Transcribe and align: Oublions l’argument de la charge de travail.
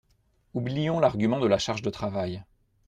Oublions 0.55 0.99
l’argument 0.99 1.39
de 1.39 1.45
la 1.45 1.59
charge 1.59 1.83
de 1.83 1.91
travail. 1.91 2.41